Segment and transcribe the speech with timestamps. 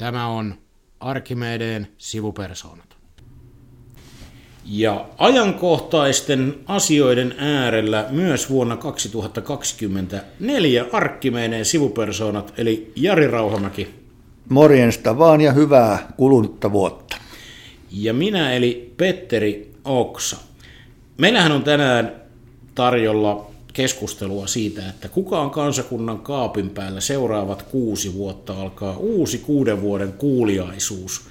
[0.00, 0.54] Tämä on
[1.00, 2.96] Arkimedeen sivupersoonat.
[4.64, 13.94] Ja ajankohtaisten asioiden äärellä myös vuonna 2024 Arkkimedeen sivupersoonat, eli Jari Rauhamäki.
[14.48, 17.16] Morjensta vaan ja hyvää kulunutta vuotta.
[17.90, 20.36] Ja minä eli Petteri Oksa.
[21.18, 22.12] Meillähän on tänään
[22.74, 23.49] tarjolla
[23.80, 30.12] keskustelua siitä, että kuka on kansakunnan kaapin päällä seuraavat kuusi vuotta, alkaa uusi kuuden vuoden
[30.12, 31.28] kuuliaisuus.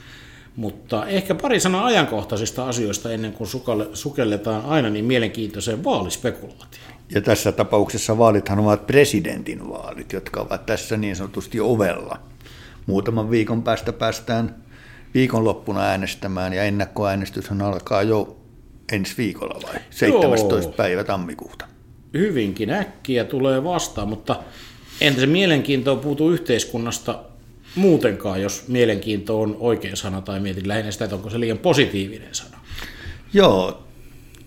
[0.56, 3.50] Mutta ehkä pari sanaa ajankohtaisista asioista ennen kuin
[3.94, 6.94] sukelletaan aina niin mielenkiintoiseen vaalispekulaatioon.
[7.10, 12.20] Ja tässä tapauksessa vaalithan ovat presidentin vaalit, jotka ovat tässä niin sanotusti ovella.
[12.86, 14.56] Muutaman viikon päästä päästään
[15.14, 18.38] viikonloppuna äänestämään ja ennakkoäänestyshän alkaa jo
[18.92, 20.56] ensi viikolla vai 17.
[20.56, 20.72] Joo.
[20.72, 21.69] päivä tammikuuta
[22.14, 24.40] hyvinkin äkkiä tulee vastaan, mutta
[25.02, 27.20] entä se mielenkiinto puutu yhteiskunnasta
[27.76, 32.36] muutenkaan, jos mielenkiinto on oikea sana, tai mietin lähinnä sitä, että onko se liian positiivinen
[32.36, 32.58] sana?
[33.34, 33.84] Joo,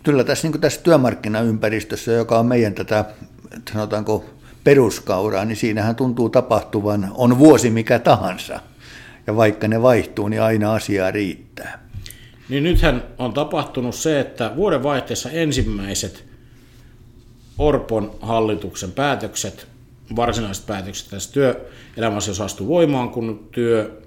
[0.02, 3.04] kyllä tässä, niin tässä työmarkkinaympäristössä, joka on meidän tätä,
[3.72, 4.24] sanotaanko,
[4.64, 8.60] peruskauraa, niin siinähän tuntuu tapahtuvan, on vuosi mikä tahansa.
[9.26, 11.88] Ja vaikka ne vaihtuu, niin aina asiaa riittää.
[12.48, 16.24] Niin nythän on tapahtunut se, että vuoden vaihteessa ensimmäiset
[17.58, 19.66] Orpon hallituksen päätökset,
[20.16, 24.02] varsinaiset päätökset tässä työelämässä, astui voimaan, kun työ,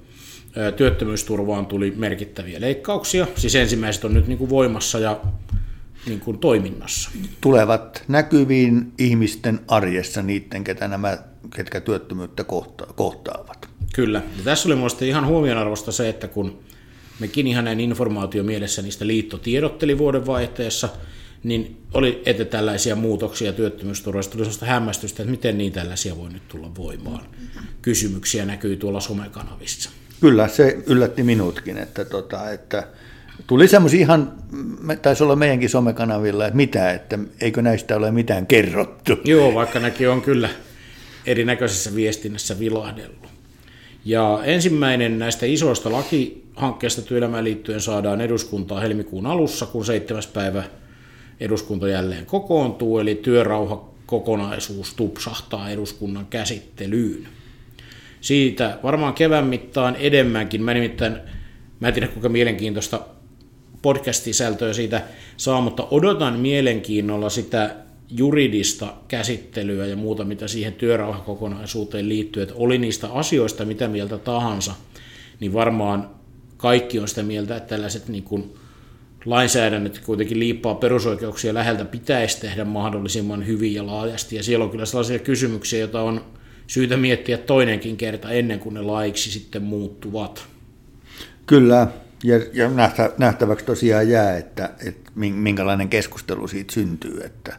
[0.75, 3.27] työttömyysturvaan tuli merkittäviä leikkauksia.
[3.35, 5.21] Siis ensimmäiset on nyt niin kuin voimassa ja
[6.05, 7.11] niin kuin toiminnassa.
[7.41, 11.17] Tulevat näkyviin ihmisten arjessa niiden, ketä nämä,
[11.55, 13.69] ketkä työttömyyttä kohta, kohtaavat.
[13.93, 14.21] Kyllä.
[14.37, 16.59] Ja tässä oli minusta ihan huomionarvoista se, että kun
[17.19, 20.89] mekin ihan näin informaatio mielessä niistä liitto tiedotteli vuoden vaihteessa,
[21.45, 26.47] niin oli että tällaisia muutoksia työttömyysturvasta, tuli sellaista hämmästystä, että miten niin tällaisia voi nyt
[26.47, 27.25] tulla voimaan.
[27.81, 29.89] Kysymyksiä näkyy tuolla somekanavissa.
[30.21, 32.87] Kyllä, se yllätti minutkin, että, tota, että
[33.47, 34.33] tuli semmoisia ihan,
[35.01, 39.13] taisi olla meidänkin somekanavilla, että mitä, että eikö näistä ole mitään kerrottu.
[39.23, 40.49] Joo, vaikka näkin on kyllä
[41.25, 43.29] erinäköisessä viestinnässä vilahdellut.
[44.05, 50.23] Ja ensimmäinen näistä isoista lakihankkeista työelämään liittyen saadaan eduskuntaa helmikuun alussa, kun 7.
[50.33, 50.63] päivä
[51.39, 57.27] eduskunta jälleen kokoontuu, eli työrauha kokonaisuus tupsahtaa eduskunnan käsittelyyn.
[58.21, 60.63] Siitä varmaan kevään mittaan edemmänkin.
[60.63, 61.17] Mä nimittäin,
[61.79, 62.99] mä en tiedä kuinka mielenkiintoista
[63.81, 65.01] podcast-sisältöä siitä
[65.37, 67.75] saa, mutta odotan mielenkiinnolla sitä
[68.09, 74.75] juridista käsittelyä ja muuta, mitä siihen työrauhakokonaisuuteen liittyy, että oli niistä asioista mitä mieltä tahansa,
[75.39, 76.09] niin varmaan
[76.57, 78.53] kaikki on sitä mieltä, että tällaiset niin kuin
[79.25, 84.35] lainsäädännöt kuitenkin liippaa perusoikeuksia läheltä pitäisi tehdä mahdollisimman hyvin ja laajasti.
[84.35, 86.25] Ja siellä on kyllä sellaisia kysymyksiä, joita on
[86.67, 90.47] syytä miettiä toinenkin kerta ennen kuin ne laiksi sitten muuttuvat.
[91.45, 91.87] Kyllä,
[92.23, 92.69] ja, ja
[93.17, 97.57] nähtäväksi tosiaan jää, että, että minkälainen keskustelu siitä syntyy, että,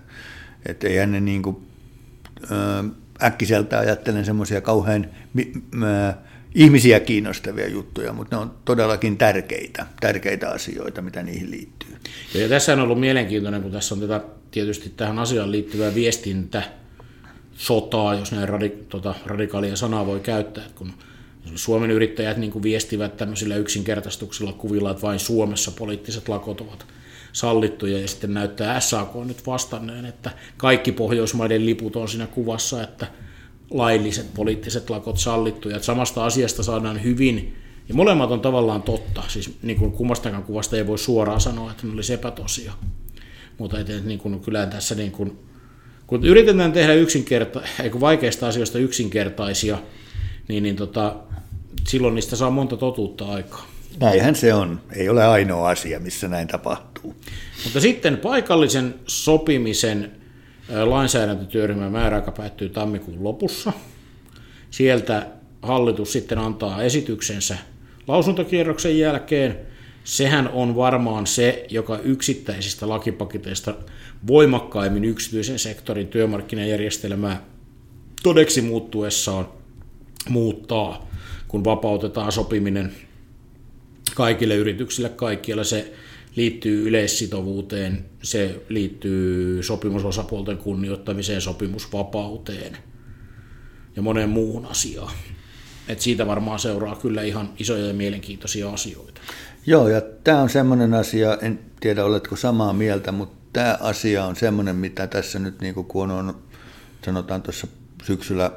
[0.66, 1.56] että eihän ne niin kuin,
[3.22, 5.06] äkkiseltä ajattelen semmoisia kauhean
[6.56, 11.97] ihmisiä kiinnostavia juttuja, mutta ne on todellakin tärkeitä, tärkeitä asioita, mitä niihin liittyy.
[12.34, 16.62] Ja, tässä on ollut mielenkiintoinen, kun tässä on tätä tietysti tähän asiaan liittyvää viestintä,
[17.56, 20.93] sotaa, jos näin radik, tota, radikaalia sanaa voi käyttää, kun
[21.55, 26.87] Suomen yrittäjät niin kuin viestivät tämmöisillä yksinkertaistuksilla kuvilla, että vain Suomessa poliittiset lakot ovat
[27.33, 33.06] sallittuja, ja sitten näyttää SAK nyt vastanneen, että kaikki Pohjoismaiden liput on siinä kuvassa, että
[33.71, 35.77] lailliset poliittiset lakot sallittuja.
[35.77, 37.56] Että samasta asiasta saadaan hyvin,
[37.88, 41.87] ja molemmat on tavallaan totta, siis niin kuin kummastakaan kuvasta ei voi suoraan sanoa, että
[41.87, 42.72] ne olisi epätosia.
[43.59, 45.38] Mutta et, niin kuin, kyllä tässä niin kuin,
[46.06, 49.78] kun yritetään tehdä yksinkerta, eikö vaikeista asioista yksinkertaisia,
[50.49, 51.16] niin, niin tota,
[51.88, 53.66] silloin niistä saa monta totuutta aikaa.
[54.00, 54.81] Näinhän se on.
[54.93, 57.15] Ei ole ainoa asia, missä näin tapahtuu.
[57.65, 60.12] Mutta sitten paikallisen sopimisen
[60.69, 63.73] lainsäädäntötyöryhmän määräaika päättyy tammikuun lopussa.
[64.71, 65.27] Sieltä
[65.63, 67.59] hallitus sitten antaa esityksensä
[68.07, 69.59] lausuntokierroksen jälkeen.
[70.05, 73.75] Sehän on varmaan se, joka yksittäisistä lakipakiteista
[74.27, 77.43] voimakkaimmin yksityisen sektorin työmarkkinajärjestelmää
[78.23, 79.49] todeksi muuttuessaan
[80.29, 81.11] muuttaa,
[81.49, 82.93] kun vapautetaan sopiminen
[84.15, 85.65] kaikille yrityksille kaikkialla.
[85.65, 85.93] Se
[86.37, 92.77] liittyy yleissitovuuteen, se liittyy sopimusosapuolten kunnioittamiseen, sopimusvapauteen
[93.97, 95.12] ja moneen muuhun asiaan.
[95.88, 99.21] Et siitä varmaan seuraa kyllä ihan isoja ja mielenkiintoisia asioita.
[99.67, 104.37] Joo, ja tämä on semmoinen asia, en tiedä oletko samaa mieltä, mutta tämä asia on
[104.37, 106.35] semmoinen, mitä tässä nyt, niin kun on
[107.05, 107.67] sanotaan tuossa
[108.05, 108.50] syksyllä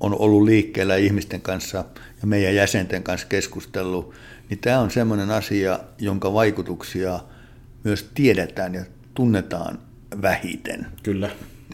[0.00, 1.84] on ollut liikkeellä ihmisten kanssa
[2.20, 4.14] ja meidän jäsenten kanssa keskustellut,
[4.52, 7.20] niin tämä on semmoinen asia, jonka vaikutuksia
[7.84, 8.84] myös tiedetään ja
[9.14, 9.78] tunnetaan
[10.22, 10.86] vähiten.
[11.02, 11.30] Kyllä.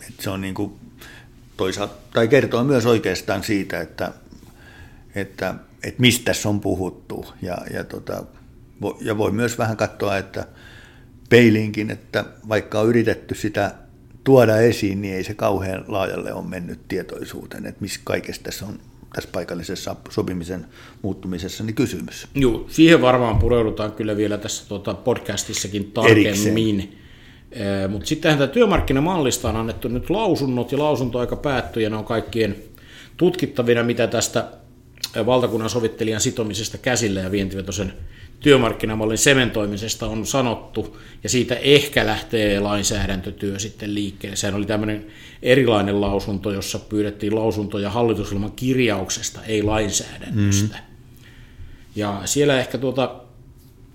[0.09, 0.73] Et se on niin kuin
[1.57, 4.13] toisaalta, tai kertoo myös oikeastaan siitä, että,
[5.15, 7.27] että, että mistä se on puhuttu.
[7.43, 8.25] Ja, ja, tota,
[9.01, 10.47] ja voi myös vähän katsoa, että
[11.31, 13.75] peiliinkin, että vaikka on yritetty sitä
[14.25, 18.81] tuoda esiin, niin ei se kauhean laajalle ole mennyt tietoisuuteen, että missä kaikesta tässä on
[19.15, 20.67] tässä paikallisessa sopimisen
[21.03, 22.29] muuttumisessa niin kysymys.
[22.35, 26.99] Joo, siihen varmaan pureudutaan kyllä vielä tässä tuota podcastissakin tarkemmin.
[27.89, 32.57] Mutta sittenhän tämä työmarkkinamallista on annettu nyt lausunnot ja lausuntoaika päättyi ja ne on kaikkien
[33.17, 34.49] tutkittavina, mitä tästä
[35.27, 37.93] valtakunnan sovittelijan sitomisesta käsille ja vientivetoisen
[38.41, 44.37] työmarkkinamallin sementoimisesta on sanottu, ja siitä ehkä lähtee lainsäädäntötyö sitten liikkeelle.
[44.37, 45.07] Sehän oli tämmöinen
[45.43, 50.77] erilainen lausunto, jossa pyydettiin lausuntoja hallitusohjelman kirjauksesta, ei lainsäädännöstä.
[50.77, 50.89] Mm-hmm.
[51.97, 53.15] Ja siellä ehkä tuota,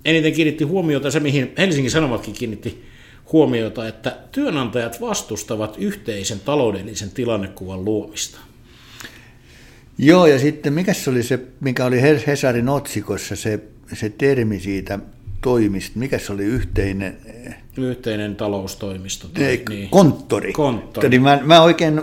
[0.06, 2.84] eniten kiinnitti huomiota se, mihin Helsingin Sanomatkin kiinnitti
[3.32, 8.40] huomiota, että työnantajat vastustavat yhteisen taloudellisen tilannekuvan luomista.
[9.98, 13.60] Joo, ja sitten mikä se oli se, mikä oli Hesarin otsikossa, se,
[13.94, 15.00] se termi siitä
[15.42, 17.18] toimista, mikä se oli yhteinen...
[17.78, 19.28] Yhteinen taloustoimisto.
[19.28, 19.90] Tai, ei, niin.
[19.90, 20.54] Konttori.
[20.54, 21.08] Konttori.
[21.08, 22.02] Eli mä, mä oikein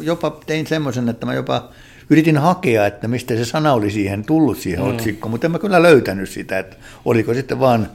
[0.00, 1.70] jopa tein semmoisen, että mä jopa
[2.10, 4.90] yritin hakea, että mistä se sana oli siihen tullut siihen mm.
[4.90, 7.88] otsikkoon, mutta en mä kyllä löytänyt sitä, että oliko sitten vaan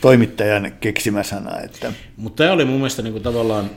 [0.00, 1.60] toimittajan keksimä sana.
[1.60, 1.92] Että...
[2.16, 3.70] Mutta tämä oli mun mielestä niin kuin tavallaan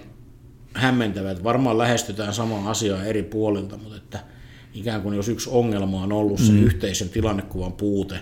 [0.74, 4.20] hämmentävä, että varmaan lähestytään samaa asiaa eri puolilta, mutta että
[4.74, 6.64] ikään kuin jos yksi ongelma on ollut se mm.
[6.64, 8.16] yhteisen tilannekuvan puute,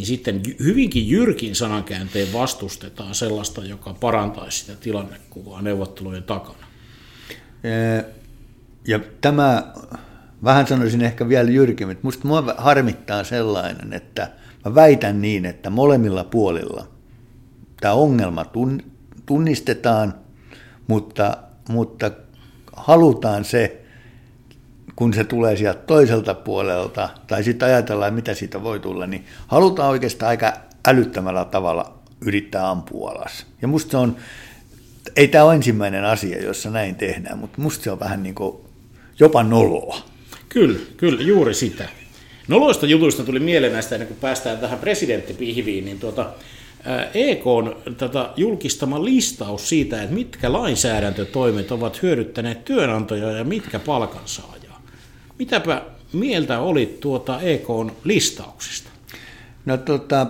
[0.00, 6.66] niin sitten hyvinkin jyrkin sanankäänteen vastustetaan sellaista, joka parantaisi sitä tilannekuvaa neuvottelujen takana.
[8.88, 9.72] Ja tämä,
[10.44, 14.30] vähän sanoisin ehkä vielä jyrkimmin, että minusta minua harmittaa sellainen, että
[14.64, 16.86] mä väitän niin, että molemmilla puolilla
[17.80, 18.44] tämä ongelma
[19.26, 20.14] tunnistetaan,
[20.86, 21.36] mutta,
[21.68, 22.10] mutta
[22.76, 23.84] halutaan se,
[25.00, 29.90] kun se tulee sieltä toiselta puolelta, tai sitten ajatellaan, mitä siitä voi tulla, niin halutaan
[29.90, 30.52] oikeastaan aika
[30.88, 33.46] älyttömällä tavalla yrittää ampua alas.
[33.62, 34.16] Ja musta se on,
[35.16, 38.56] ei tämä ole ensimmäinen asia, jossa näin tehdään, mutta musta se on vähän niin kuin
[39.18, 39.96] jopa noloa.
[40.48, 41.88] Kyllä, kyllä, juuri sitä.
[42.48, 46.30] Noloista jutuista tuli mieleen näistä, ennen kuin päästään tähän presidenttipihviin, niin tuota,
[47.14, 54.59] EK on tätä julkistama listaus siitä, että mitkä lainsäädäntötoimet ovat hyödyttäneet työnantajaa ja mitkä palkansaajaa.
[55.40, 55.82] Mitäpä
[56.12, 58.90] mieltä oli tuota EKn listauksista?
[59.66, 60.26] No tota,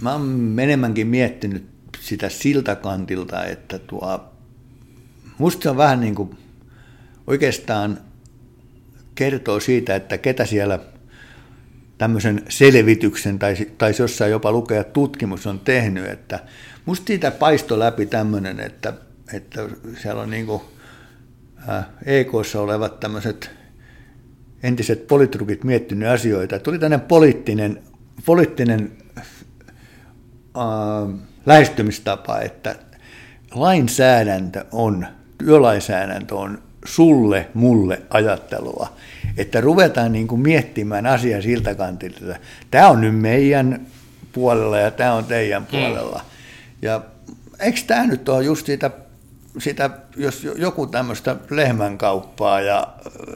[0.00, 1.66] mä oon enemmänkin miettinyt
[2.00, 4.24] sitä siltä kantilta, että tuo,
[5.38, 6.36] musta se on vähän niin kuin
[7.26, 7.98] oikeastaan
[9.14, 10.78] kertoo siitä, että ketä siellä–
[11.98, 16.40] tämmöisen selvityksen, tai taisi jossain jopa lukea tutkimus on tehnyt, että
[16.84, 18.92] musta siitä paisto läpi tämmöinen, että,
[19.32, 19.68] että
[20.02, 20.46] siellä on niin
[22.04, 23.50] EKssa olevat tämmöiset
[24.62, 26.58] entiset politrukit miettinyt asioita.
[26.58, 27.82] Tuli tämmöinen poliittinen,
[28.24, 29.24] poliittinen äh,
[31.46, 32.76] lähestymistapa, että
[33.54, 35.06] lainsäädäntö on,
[35.38, 38.88] työlainsäädäntö on sulle, mulle ajattelua
[39.36, 42.36] että ruvetaan niin kuin miettimään asiaa siltä kantilta, että
[42.70, 43.86] tämä on nyt meidän
[44.32, 45.66] puolella ja tämä on teidän mm.
[45.66, 46.20] puolella.
[46.24, 46.30] Mm.
[46.82, 47.00] Ja
[47.60, 48.90] eikö tämä nyt ole just sitä,
[49.58, 52.86] sitä jos joku tämmöistä lehmänkauppaa ja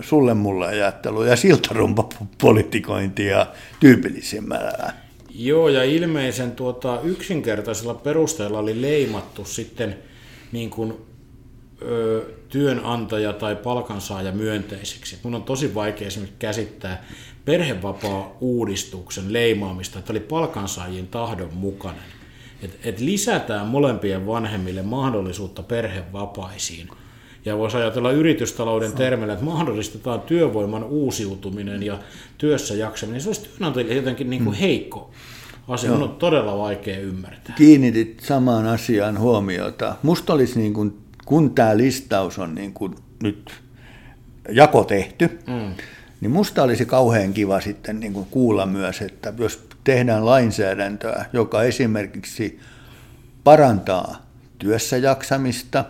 [0.00, 3.46] sulle mulle ajattelua ja siltarumpa-politikointia
[3.80, 4.92] tyypillisimmällä?
[5.34, 9.96] Joo, ja ilmeisen tuota, yksinkertaisella perusteella oli leimattu sitten
[10.52, 10.94] niin kuin
[12.48, 15.18] työnantaja- tai palkansaaja myönteiseksi.
[15.22, 17.04] Mun on tosi vaikea esimerkiksi käsittää
[17.44, 22.19] perhevapaa-uudistuksen leimaamista, että oli palkansaajien tahdon mukainen.
[22.62, 26.88] Et, et lisätään molempien vanhemmille mahdollisuutta perhevapaisiin.
[27.44, 31.98] Ja voisi ajatella yritystalouden termeillä, että mahdollistetaan työvoiman uusiutuminen ja
[32.38, 33.20] työssä jaksaminen.
[33.20, 34.60] Se olisi työnantajille jotenkin niin kuin mm.
[34.60, 35.10] heikko
[35.68, 35.92] asia.
[35.92, 37.54] on todella vaikea ymmärtää.
[37.58, 39.96] Kiinnitit samaan asiaan huomiota.
[40.02, 43.50] Musta olisi niin kuin kun tämä listaus on niin kuin nyt
[44.48, 45.74] jako tehty, mm.
[46.20, 51.62] niin musta olisi kauhean kiva sitten niin kuin kuulla myös, että jos tehdään lainsäädäntöä, joka
[51.62, 52.60] esimerkiksi
[53.44, 54.26] parantaa
[54.58, 55.84] työssä jaksamista,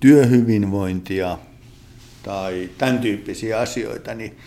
[0.00, 1.38] työhyvinvointia
[2.22, 4.38] tai tämän tyyppisiä asioita, niin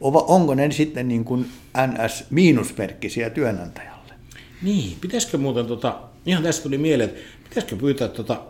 [0.00, 1.50] onko ne sitten niin kuin
[1.86, 4.14] NS-miinusmerkkisiä työnantajalle?
[4.62, 8.42] Niin, pitäisikö muuten, tota, ihan tästä tuli mieleen, että pitäisikö pyytää tota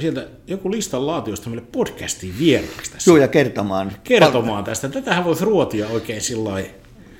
[0.00, 3.10] sieltä joku listan laatiosta meille podcastiin vieraaksi tässä.
[3.10, 3.92] Joo, ja kertomaan.
[4.04, 4.88] Kertomaan tästä.
[4.88, 6.68] Tätähän voisi ruotia oikein sillä lailla.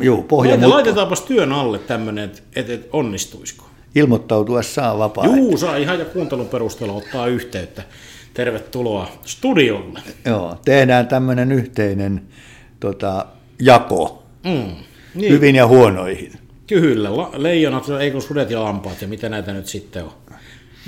[0.01, 3.65] Joo, pohja laitetaanpas työn alle tämmöinen, että et, et onnistuisiko.
[3.95, 5.27] ilmoittautua saa vapaa.
[5.27, 7.83] Juu, saa ihan ja kuuntelun perusteella ottaa yhteyttä.
[8.35, 10.01] Tervetuloa studiolle.
[10.25, 12.23] Joo, tehdään tämmöinen yhteinen
[12.81, 13.27] tota,
[13.61, 14.75] jako Mm.
[15.15, 15.33] niin.
[15.33, 16.33] hyvin ja huonoihin.
[16.67, 20.11] Kyllä, leijonat, ei kun sudet ja lampaat ja mitä näitä nyt sitten on.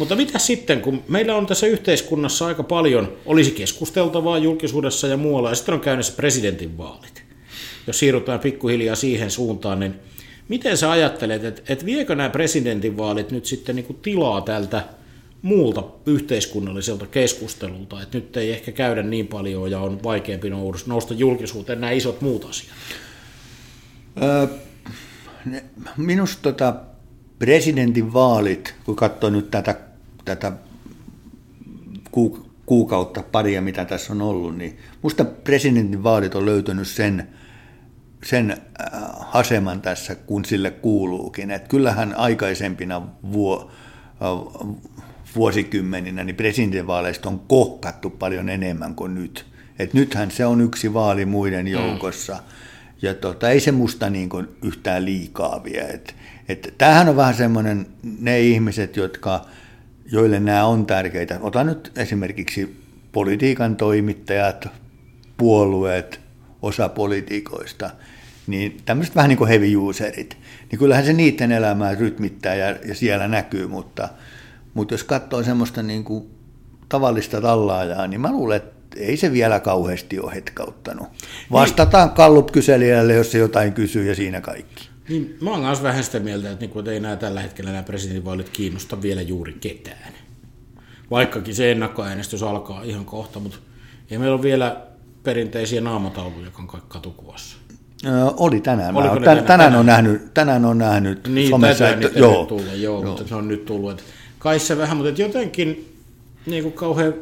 [0.00, 5.48] Mutta mitä sitten, kun meillä on tässä yhteiskunnassa aika paljon, olisi keskusteltavaa julkisuudessa ja muualla,
[5.48, 7.22] ja sitten on käynnissä presidentinvaalit.
[7.86, 9.94] Jos siirrytään pikkuhiljaa siihen suuntaan, niin
[10.48, 14.84] miten sä ajattelet, että, että viekö nämä presidentinvaalit nyt sitten niin kuin tilaa tältä
[15.42, 21.14] muulta yhteiskunnalliselta keskustelulta, että nyt ei ehkä käydä niin paljon ja on vaikeampi nous- nousta
[21.14, 22.76] julkisuuteen nämä isot muut asiat.
[25.96, 26.74] Minusta tota,
[27.38, 29.89] presidentin vaalit, kun katsoo nyt tätä,
[30.24, 30.52] tätä
[32.10, 37.28] ku- kuukautta paria, mitä tässä on ollut, niin musta presidentin vaalit on löytänyt sen,
[38.24, 41.50] sen äh, aseman tässä, kun sille kuuluukin.
[41.50, 43.70] Et kyllähän aikaisempina vuo,
[44.10, 44.68] äh,
[45.36, 49.46] vuosikymmeninä niin presidentinvaaleista on kohkattu paljon enemmän kuin nyt.
[49.78, 52.32] Et nythän se on yksi vaali muiden joukossa.
[52.32, 52.40] Mm.
[53.02, 55.80] Ja tota, ei se musta niin kuin yhtään liikaa vie.
[55.80, 56.14] Et,
[56.48, 57.86] et tämähän on vähän semmoinen,
[58.20, 59.46] ne ihmiset, jotka,
[60.12, 61.38] joille nämä on tärkeitä.
[61.42, 62.76] Ota nyt esimerkiksi
[63.12, 64.68] politiikan toimittajat,
[65.36, 66.20] puolueet,
[66.62, 67.90] osa poliitikoista,
[68.46, 70.36] niin tämmöiset vähän niin kuin heavy userit,
[70.70, 74.08] niin kyllähän se niiden elämää rytmittää ja, ja siellä näkyy, mutta,
[74.74, 76.30] mutta jos katsoo semmoista niin kuin
[76.88, 81.08] tavallista tallaajaa, niin mä luulen, että ei se vielä kauheasti ole hetkauttanut.
[81.52, 84.89] Vastataan Kallup-kyselijälle, jos se jotain kysyy ja siinä kaikki.
[85.10, 87.82] Niin, mä oon myös vähän sitä mieltä, että, niin että ei nämä tällä hetkellä nämä
[87.82, 90.12] presidentinvaalit kiinnosta vielä juuri ketään.
[91.10, 93.58] Vaikkakin se ennakkoäänestys alkaa ihan kohta, mutta
[94.10, 94.86] ei meillä ole vielä
[95.22, 97.56] perinteisiä naamatauluja, jotka on kaikki katukuvassa.
[98.06, 98.96] Ö, oli tänään.
[98.96, 99.46] Oliko Mä, tänään?
[99.46, 103.02] tänään, on nähnyt, tänään on nähnyt Niin, somessa, tätä että joo, tullut, joo, joo.
[103.02, 103.90] mutta se on nyt tullut.
[103.90, 104.02] Että
[104.38, 105.94] kai se vähän, mutta että jotenkin
[106.46, 107.14] niin kuin kauhean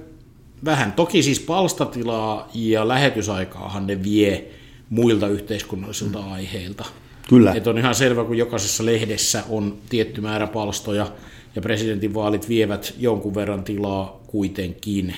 [0.64, 0.92] vähän.
[0.92, 4.44] Toki siis palstatilaa ja lähetysaikaahan ne vie
[4.90, 6.32] muilta yhteiskunnallisilta mm.
[6.32, 6.84] aiheilta.
[7.28, 7.52] Kyllä.
[7.54, 11.12] Että on ihan selvä, kun jokaisessa lehdessä on tietty määrä palstoja
[11.56, 15.16] ja presidentinvaalit vievät jonkun verran tilaa kuitenkin.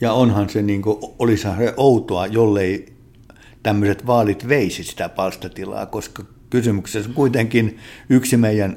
[0.00, 2.86] Ja onhan se, niin kuin, olisihan se outoa, jollei
[3.62, 7.78] tämmöiset vaalit veisi sitä palstatilaa, koska kysymyksessä on kuitenkin
[8.08, 8.76] yksi meidän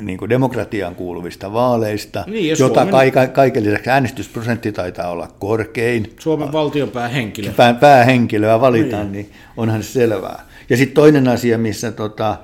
[0.00, 6.12] niin kuin demokratiaan kuuluvista vaaleista, Niin, jota Suomen- kaika, kaiken lisäksi äänestysprosentti taitaa olla korkein.
[6.18, 7.52] Suomen valtionpäähenkilö.
[7.52, 10.48] Pää, päähenkilöä valitaan, niin onhan se selvää.
[10.70, 12.38] Ja sitten toinen asia, missä tota,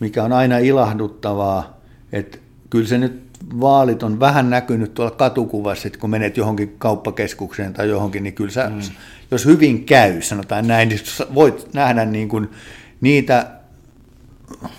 [0.00, 1.80] mikä on aina ilahduttavaa,
[2.12, 2.38] että
[2.70, 7.88] kyllä se nyt vaalit on vähän näkynyt tuolla katukuvassa, että kun menet johonkin kauppakeskukseen tai
[7.88, 8.80] johonkin, niin kyllä sä, mm.
[9.30, 11.00] jos hyvin käy, sanotaan näin, niin
[11.34, 12.50] voit nähdä niin kuin
[13.00, 13.46] niitä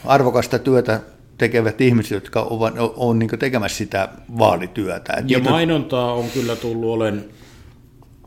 [0.06, 1.00] arvokasta työtä
[1.38, 5.14] tekevät ihmiset, jotka ovat on, on niin tekemässä sitä vaalityötä.
[5.14, 7.26] Et Ja niitä mainontaa on kyllä tullut, olen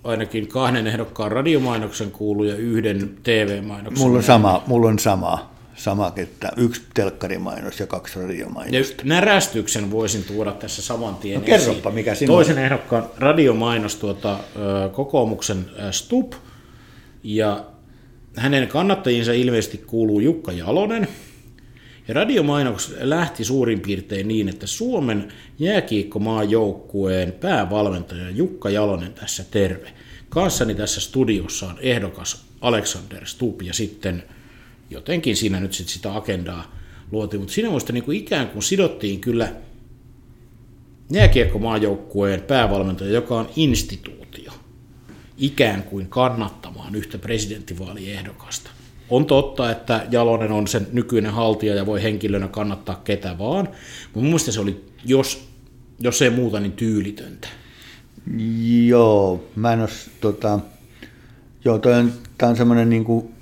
[0.04, 4.06] ainakin kahden ehdokkaan radiomainoksen kuullut ja yhden TV-mainoksen.
[4.06, 8.94] Mulla on sama, mulla on sama, sama että yksi telkkarimainos ja kaksi radiomainosta.
[9.02, 11.94] Ja närästyksen voisin tuoda tässä saman tien No kerropa, esiin.
[11.94, 14.38] mikä sinulla Toisen ehdokkaan radiomainos tuota,
[14.92, 16.32] kokoomuksen Stup,
[17.22, 17.64] ja
[18.36, 21.08] hänen kannattajinsa ilmeisesti kuuluu Jukka Jalonen.
[22.08, 29.92] Ja radiomainoks lähti suurin piirtein niin, että Suomen jääkiekkomaajoukkueen päävalmentaja Jukka Jalonen tässä terve.
[30.28, 34.22] Kanssani tässä studiossa on ehdokas Alexander Stup ja sitten
[34.90, 36.76] jotenkin siinä nyt sit sitä agendaa
[37.12, 39.52] luotiin, mutta siinä muista niin kuin ikään kuin sidottiin kyllä
[41.10, 44.52] jääkiekkomaajoukkueen päävalmentaja, joka on instituutio,
[45.38, 48.70] ikään kuin kannattamaan yhtä presidenttivaaliehdokasta.
[49.10, 54.14] On totta, että Jalonen on sen nykyinen haltija ja voi henkilönä kannattaa ketä vaan, mutta
[54.14, 55.48] mun mielestä se oli, jos,
[56.00, 57.48] jos ei muuta, niin tyylitöntä.
[58.86, 60.60] Joo, mä en os, tota,
[61.64, 63.34] joo, toi on, tää on semmoinen niin kuin,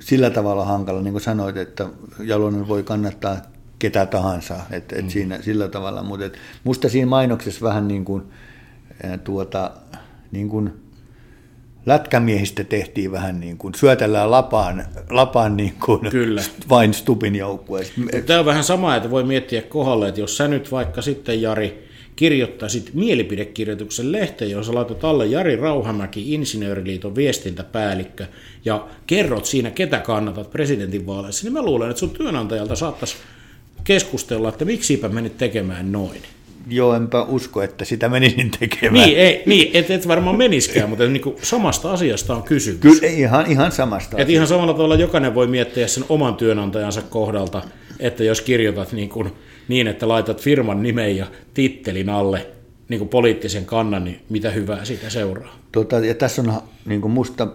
[0.00, 1.88] sillä tavalla hankala, niin kuin sanoit, että
[2.24, 3.36] Jalonen voi kannattaa
[3.78, 8.22] ketä tahansa, että et siinä sillä tavalla, mutta et musta siinä mainoksessa vähän niin kuin,
[9.24, 9.70] tuota,
[10.32, 10.72] niin kuin
[11.86, 16.42] lätkämiehistä tehtiin vähän niin kuin, syötellään lapaan, lapaan niin kuin Kyllä.
[16.68, 18.00] vain Stupin joukkueesta.
[18.26, 21.90] Tämä on vähän sama, että voi miettiä kohdalle, että jos sä nyt vaikka sitten Jari
[22.16, 28.26] kirjoittaisit mielipidekirjoituksen lehteen, jossa laitat alle Jari Rauhamäki, Insinööriliiton viestintäpäällikkö,
[28.64, 33.16] ja kerrot siinä, ketä kannatat presidentinvaaleissa, niin mä luulen, että sun työnantajalta saattaisi
[33.84, 36.22] keskustella, että miksipä menit tekemään noin.
[36.68, 39.06] Joo, enpä usko, että sitä menisin tekemään.
[39.06, 42.80] Niin, ei, niin et, et varmaan meniskään, mutta niin kuin samasta asiasta on kysymys.
[42.80, 47.62] Kyllä ihan, ihan samasta Et ihan samalla tavalla jokainen voi miettiä sen oman työnantajansa kohdalta,
[47.98, 49.32] että jos kirjoitat niin, kuin,
[49.68, 52.46] niin että laitat firman nimen ja tittelin alle
[52.88, 55.56] niin kuin poliittisen kannan, niin mitä hyvää siitä seuraa?
[55.72, 57.48] Tota, ja tässä on niin kuin musta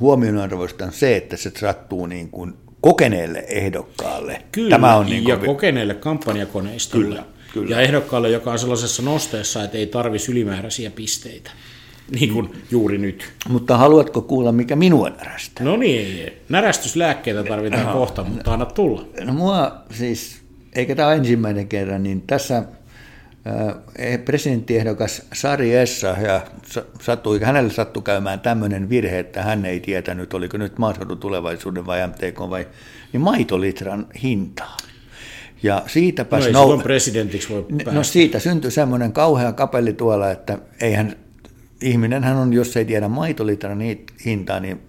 [0.00, 4.42] huomionarvoista on se, että se sattuu niin kuin kokeneelle ehdokkaalle.
[4.52, 5.46] Kyllä, Tämä on niin ja kuin...
[5.46, 7.06] kokeneelle kampanjakoneistolle.
[7.06, 7.24] Kyllä,
[7.60, 7.76] kyllä.
[7.76, 11.50] Ja ehdokkaalle, joka on sellaisessa nosteessa, että ei tarvitsisi ylimääräisiä pisteitä.
[12.20, 13.32] Niin kuin juuri nyt.
[13.48, 15.64] Mutta haluatko kuulla, mikä minua närästää?
[15.66, 19.04] No niin, närästyslääkkeitä tarvitaan kohta, mutta anna tulla.
[19.24, 20.42] No mua siis,
[20.74, 22.64] eikä tämä ole ensimmäinen kerran, niin tässä
[23.98, 26.40] Eh, presidenttiehdokas Sari Essa, ja
[27.00, 32.06] sattui, hänelle sattui käymään tämmöinen virhe, että hän ei tietänyt, oliko nyt maaseudun tulevaisuuden vai
[32.06, 32.66] MTK vai,
[33.12, 34.76] niin maitolitran hintaa.
[35.62, 36.78] Ja siitä no ei nou...
[36.78, 37.92] presidentiksi voi päästä.
[37.92, 41.16] No siitä syntyi semmoinen kauhea kapelli tuolla, että eihän,
[41.82, 43.78] ihminen hän on, jos ei tiedä maitolitran
[44.24, 44.80] hintaa, niin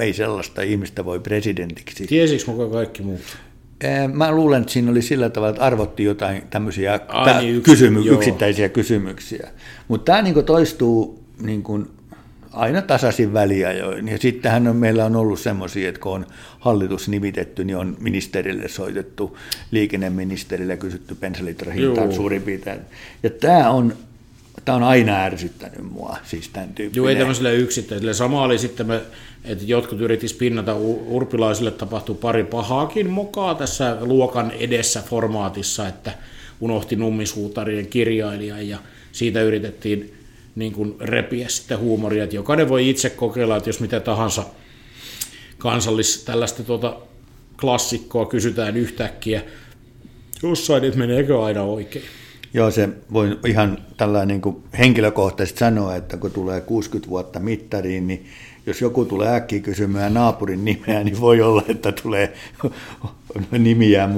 [0.00, 2.06] ei sellaista ihmistä voi presidentiksi.
[2.06, 3.20] Tiesikö mukaan kaikki muut?
[4.12, 8.12] Mä luulen, että siinä oli sillä tavalla, että arvotti jotain tämmöisiä Ai, niin, yks, kysymy-
[8.12, 9.48] yksittäisiä kysymyksiä.
[9.88, 11.86] Mutta tämä niin toistuu niin kuin
[12.58, 14.08] aina tasaisin väliajoin.
[14.08, 16.26] Ja sittenhän on, meillä on ollut semmoisia, että kun on
[16.58, 19.38] hallitus nimitetty, niin on ministerille soitettu,
[19.70, 22.80] liikenneministerille kysytty pensalitrahintaan suurin piirtein.
[23.22, 23.92] Ja tämä on
[24.64, 26.96] tämä on aina ärsyttänyt mua, siis tämän tyyppinen.
[26.96, 28.14] Joo, ei tämmöiselle yksittäiselle.
[28.14, 29.00] Sama oli sitten, me,
[29.44, 30.74] että jotkut yritis pinnata
[31.06, 36.12] urpilaisille tapahtuu pari pahaakin mukaan tässä luokan edessä formaatissa, että
[36.60, 38.78] unohti nummisuutarien kirjailijan ja
[39.12, 40.17] siitä yritettiin
[40.58, 44.44] niin kuin repiä sitten huumoria, että jokainen voi itse kokeilla, että jos mitä tahansa
[45.58, 46.96] kansallis tällaista tuota
[47.60, 49.42] klassikkoa kysytään yhtäkkiä,
[50.42, 52.04] jossain, että meneekö aina oikein.
[52.54, 58.06] Joo, se voi ihan tällainen niin kuin henkilökohtaisesti sanoa, että kun tulee 60 vuotta mittariin,
[58.06, 58.26] niin
[58.66, 62.32] jos joku tulee äkkiä kysymään naapurin nimeä, niin voi olla, että tulee
[63.58, 64.08] nimiä,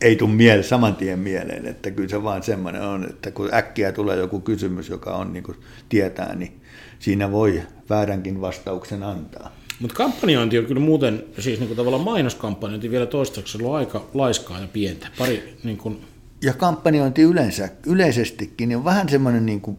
[0.00, 3.92] ei tule miele, saman tien mieleen, että kyllä se vaan semmoinen on, että kun äkkiä
[3.92, 5.56] tulee joku kysymys, joka on niin kuin
[5.88, 6.60] tietää, niin
[6.98, 9.56] siinä voi vääränkin vastauksen antaa.
[9.80, 14.60] Mutta kampanjointi on kyllä muuten, siis niin kuin tavallaan mainoskampanjointi vielä toistaiseksi ollut aika laiskaa
[14.60, 15.08] ja pientä.
[15.18, 16.00] Pari niin kuin
[16.42, 19.78] ja kampanjointi yleensä, yleisestikin niin on vähän semmoinen niin kuin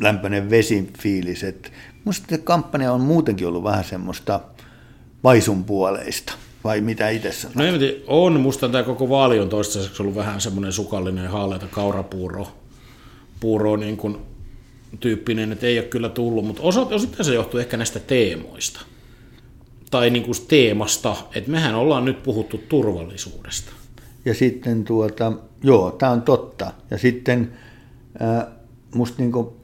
[0.00, 1.68] lämpöinen vesifiilis, että
[2.04, 4.40] minusta kampanja on muutenkin ollut vähän semmoista
[5.24, 6.32] vaisun puoleista,
[6.64, 7.54] vai mitä itse sanot?
[7.54, 12.46] No ei, on, musta tämä koko vaali on toistaiseksi ollut vähän semmoinen sukallinen haaleita kaurapuuro
[13.40, 14.16] puuro niin kuin
[15.00, 18.80] tyyppinen, että ei ole kyllä tullut, mutta osittain se johtuu ehkä näistä teemoista
[19.90, 23.72] tai niin kuin teemasta, että mehän ollaan nyt puhuttu turvallisuudesta.
[24.24, 26.72] Ja sitten tuota, joo, tämä on totta.
[26.90, 27.52] Ja sitten
[28.20, 28.46] ää,
[28.94, 29.56] musta niinku,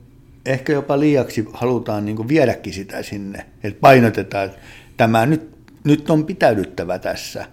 [0.46, 4.58] ehkä jopa liiaksi halutaan niinku viedäkin sitä sinne, että painotetaan, että
[4.96, 7.46] tämä nyt, nyt on pitäydyttävä tässä.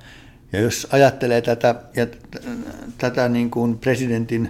[0.54, 2.08] Ja jos ajattelee tätä, ja
[2.98, 4.50] tätä niin kuin presidentin,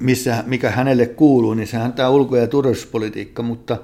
[0.00, 3.78] missä, mikä hänelle kuuluu, niin sehän on tämä ulko- ja turvallisuuspolitiikka, mutta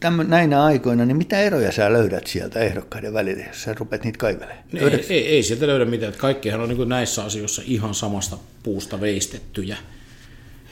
[0.00, 4.18] tämän, näinä aikoina, niin mitä eroja sä löydät sieltä ehdokkaiden välillä, jos sä rupeat niitä
[4.18, 4.58] kaivelemaan?
[4.74, 6.12] Ei, ei, ei sieltä löydä mitään.
[6.12, 9.76] Kaikkihan on niin näissä asioissa ihan samasta puusta veistettyjä.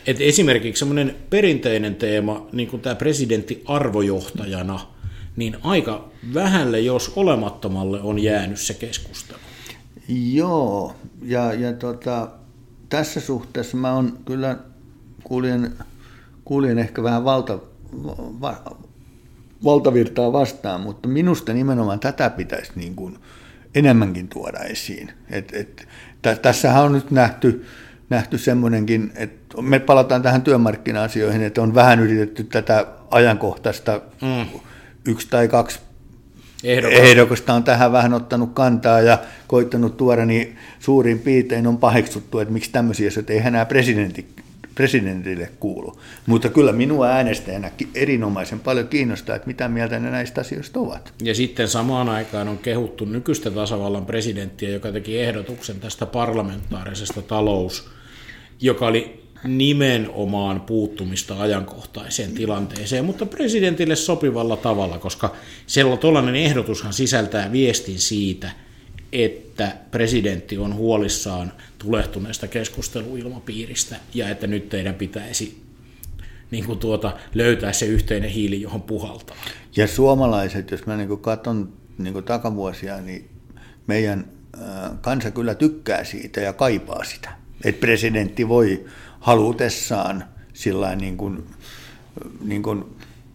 [0.06, 4.80] Et esimerkiksi semmoinen perinteinen teema, niin kuin tämä presidentti arvojohtajana,
[5.36, 9.38] niin aika vähälle, jos olemattomalle, on jäänyt se keskustelu.
[10.08, 12.28] Joo, ja, ja tota,
[12.88, 14.56] tässä suhteessa mä on kyllä
[15.24, 15.70] kuulin,
[16.44, 17.58] kuulin ehkä vähän valta,
[18.40, 18.76] va,
[19.64, 23.18] valtavirtaa vastaan, mutta minusta nimenomaan tätä pitäisi niin kuin
[23.74, 25.12] enemmänkin tuoda esiin.
[25.30, 25.88] Et, et,
[26.22, 27.66] t- tässähän on nyt nähty,
[28.10, 34.60] nähty semmoinenkin, että me palataan tähän työmarkkina-asioihin, että on vähän yritetty tätä ajankohtaista mm.
[35.06, 35.78] Yksi tai kaksi
[36.64, 36.98] Ehdokas.
[36.98, 42.52] ehdokasta on tähän vähän ottanut kantaa ja koittanut tuoda, niin suurin piirtein on paheksuttu, että
[42.52, 44.26] miksi tämmöisiä asioita ei enää presidentti
[44.74, 46.00] presidentille kuulu.
[46.26, 51.12] Mutta kyllä minua äänestäjänä erinomaisen paljon kiinnostaa, että mitä mieltä ne näistä asioista ovat.
[51.22, 57.88] Ja sitten samaan aikaan on kehuttu nykyistä tasavallan presidenttiä, joka teki ehdotuksen tästä parlamentaarisesta talous,
[58.60, 65.34] joka oli nimenomaan puuttumista ajankohtaiseen tilanteeseen, mutta presidentille sopivalla tavalla, koska
[65.66, 68.50] sellainen ehdotushan sisältää viestin siitä,
[69.12, 75.62] että presidentti on huolissaan tulehtuneesta keskusteluilmapiiristä ja että nyt teidän pitäisi
[76.50, 79.36] niin kuin tuota, löytää se yhteinen hiili, johon puhaltaa.
[79.76, 83.30] Ja suomalaiset, jos mä niin katson niin takavuosia, niin
[83.86, 84.24] meidän
[85.00, 87.32] kansa kyllä tykkää siitä ja kaipaa sitä.
[87.64, 88.84] Että presidentti voi
[89.22, 91.46] halutessaan sillä niin kuin,
[92.44, 92.84] niin kuin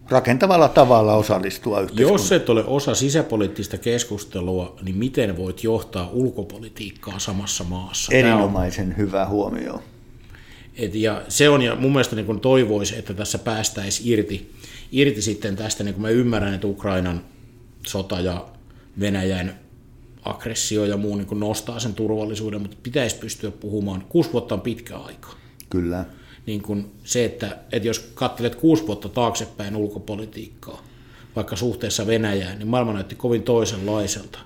[0.08, 2.14] rakentavalla tavalla osallistua yhteiskuntaan.
[2.14, 8.12] Jos et ole osa sisäpoliittista keskustelua, niin miten voit johtaa ulkopolitiikkaa samassa maassa?
[8.14, 9.82] Erinomaisen hyvä huomio.
[10.76, 14.52] Et ja se on, ja mun mielestä niin toivoisi, että tässä päästäisiin irti,
[14.92, 17.20] irti sitten tästä, niin kuin mä ymmärrän, että Ukrainan
[17.86, 18.46] sota ja
[19.00, 19.58] Venäjän
[20.24, 24.04] aggressio ja muu niin nostaa sen turvallisuuden, mutta pitäisi pystyä puhumaan.
[24.08, 25.37] Kuusi vuotta on pitkä aika.
[25.70, 26.04] Kyllä.
[26.46, 30.82] Niin kuin se, että, että jos katselet kuusi vuotta taaksepäin ulkopolitiikkaa,
[31.36, 34.38] vaikka suhteessa Venäjään, niin maailma näytti kovin toisenlaiselta.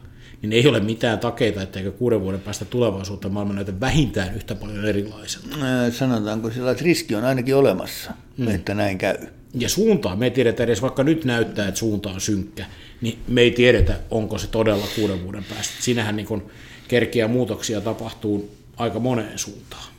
[0.43, 4.85] Niin ei ole mitään takeita, etteikö kuuden vuoden päästä tulevaisuutta maailma näytä vähintään yhtä paljon
[4.85, 5.57] erilaiselta.
[5.91, 8.49] Sanotaanko sillä, että riski on ainakin olemassa, mm.
[8.49, 9.17] että näin käy.
[9.55, 12.67] Ja suuntaa, me ei tiedetä edes, vaikka nyt näyttää, että suunta on synkkä,
[13.01, 15.75] niin me ei tiedetä, onko se todella kuuden vuoden päästä.
[15.81, 16.43] Siinähän niin
[16.89, 19.92] kerkiä muutoksia tapahtuu aika moneen suuntaan.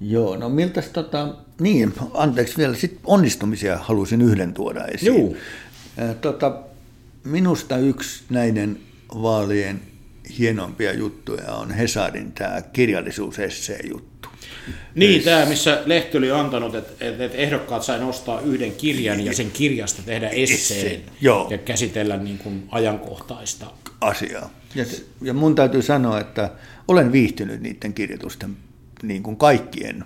[0.00, 5.14] Joo, no miltä tota, niin, anteeksi vielä, sit onnistumisia halusin yhden tuoda esiin.
[5.16, 5.34] Joo.
[6.20, 6.60] Tota,
[7.24, 8.78] minusta yksi näiden
[9.22, 9.80] vaalien
[10.38, 14.28] hienompia juttuja on Hesarin tämä kirjallisuusessee-juttu.
[14.94, 19.50] Niin, tämä, missä Lehti oli antanut, että, että ehdokkaat sai nostaa yhden kirjan ja sen
[19.50, 21.46] kirjasta tehdä esseen Joo.
[21.50, 23.66] ja käsitellä niin kuin ajankohtaista
[24.00, 24.50] asiaa.
[24.74, 24.84] Ja,
[25.22, 26.50] ja mun täytyy sanoa, että
[26.88, 28.56] olen viihtynyt niiden kirjoitusten
[29.02, 30.04] niin kuin kaikkien.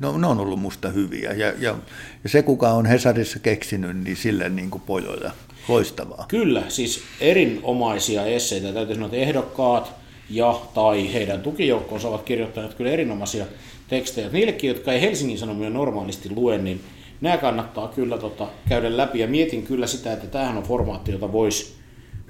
[0.00, 1.32] Ne on, ne on ollut musta hyviä.
[1.32, 1.76] Ja, ja,
[2.24, 5.30] ja se, kuka on Hesarissa keksinyt, niin sille niin kuin pojoja.
[5.68, 6.24] Loistavaa.
[6.28, 8.72] Kyllä, siis erinomaisia esseitä.
[8.72, 9.92] Täytyy sanoa, että ehdokkaat
[10.30, 13.46] ja tai heidän tukijoukkonsa ovat kirjoittaneet kyllä erinomaisia
[13.88, 14.28] tekstejä.
[14.32, 16.80] Niillekin, jotka ei Helsingin Sanomia normaalisti lue, niin
[17.20, 19.18] nämä kannattaa kyllä tota, käydä läpi.
[19.18, 21.74] Ja mietin kyllä sitä, että tämähän on formaatti, jota voisi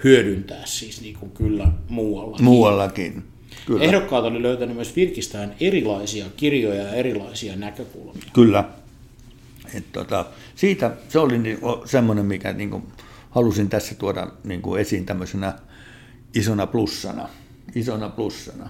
[0.04, 2.44] hyödyntää siis niin kuin kyllä muuallakin.
[2.44, 3.22] Muuallakin.
[3.66, 3.84] Kyllä.
[3.84, 8.22] Ehdokkaat oli löytänyt myös virkistään erilaisia kirjoja ja erilaisia näkökulmia.
[8.32, 8.64] Kyllä.
[9.74, 12.82] Et tota, siitä se oli niinku semmoinen, mikä niinku
[13.30, 15.54] halusin tässä tuoda niinku esiin tämmöisenä
[16.34, 17.28] isona plussana.
[17.74, 18.68] Isona plussana.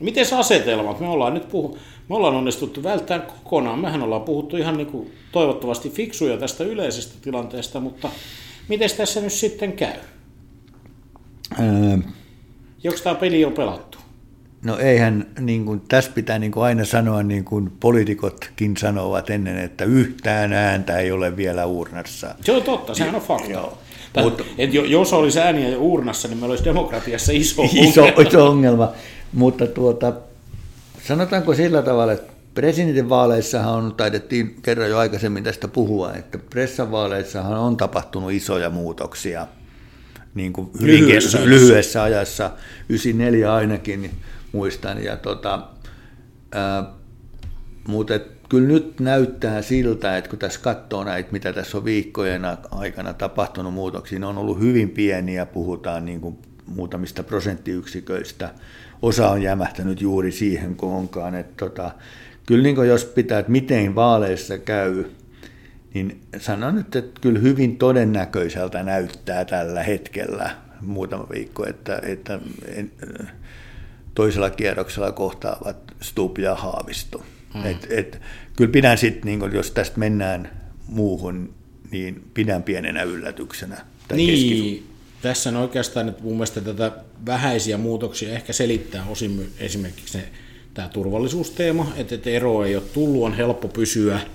[0.00, 1.00] Miten asetelmat?
[1.00, 3.78] Me ollaan nyt puhu, me ollaan onnistuttu välttämään kokonaan.
[3.78, 8.08] Mehän ollaan puhuttu ihan niin kuin toivottavasti fiksuja tästä yleisestä tilanteesta, mutta
[8.68, 9.98] miten tässä nyt sitten käy?
[11.60, 11.98] Öö,
[12.84, 13.98] Joko tämä peli on pelattu?
[14.64, 19.58] No eihän, niin kuin, tässä pitää niin kuin aina sanoa, niin kuin poliitikotkin sanovat ennen,
[19.58, 22.34] että yhtään ääntä ei ole vielä urnassa.
[22.44, 23.50] Se on totta, sehän on fakta.
[23.50, 23.78] Joo.
[24.12, 28.28] Tän, Mutta, et jos olisi ääniä jo urnassa, niin meillä olisi demokratiassa iso, iso ongelma.
[28.28, 28.92] Iso ongelma.
[29.32, 30.12] Mutta tuota,
[31.02, 37.76] sanotaanko sillä tavalla, että presidentinvaaleissahan on, taidettiin kerran jo aikaisemmin tästä puhua, että pressavaaleissahan on
[37.76, 39.46] tapahtunut isoja muutoksia–
[40.34, 42.50] niin kuin lyhyessä, lyhyessä ajassa,
[42.88, 44.14] 94 ainakin niin
[44.52, 45.04] muistan.
[45.04, 45.68] Ja tota,
[46.52, 46.92] ää,
[47.88, 48.14] mutta
[48.48, 53.74] kyllä nyt näyttää siltä, että kun tässä katsoo näitä, mitä tässä on viikkojen aikana tapahtunut
[53.74, 58.50] muutoksia, ne on ollut hyvin pieniä, puhutaan niin kuin muutamista prosenttiyksiköistä.
[59.02, 61.34] Osa on jämähtänyt juuri siihen, kun onkaan.
[61.34, 61.90] Että tota,
[62.46, 65.04] kyllä niin jos pitää, että miten vaaleissa käy,
[65.94, 70.50] niin sanon nyt, että kyllä hyvin todennäköiseltä näyttää tällä hetkellä
[70.80, 72.40] muutama viikko, että, että
[74.14, 77.22] toisella kierroksella kohtaavat Stup ja Haavisto.
[77.54, 77.66] Hmm.
[77.66, 78.20] Et, et,
[78.56, 80.50] kyllä pidän sitten, niin jos tästä mennään
[80.86, 81.54] muuhun,
[81.90, 83.76] niin pidän pienenä yllätyksenä.
[84.12, 84.86] Niin,
[85.22, 86.92] tässä on oikeastaan että mun mielestä tätä
[87.26, 90.28] vähäisiä muutoksia ehkä selittää osin esimerkiksi se,
[90.74, 94.20] tämä turvallisuusteema, että, että ero ei ole tullut, on helppo pysyä–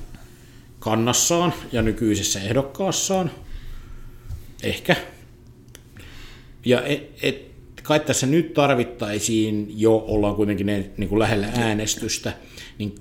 [0.79, 3.31] kannassaan ja nykyisessä ehdokkaassaan.
[4.63, 4.95] Ehkä.
[6.65, 7.47] Ja et, et,
[7.83, 12.33] kai tässä nyt tarvittaisiin jo, ollaan kuitenkin ne, niin kuin lähellä äänestystä,
[12.77, 12.95] niin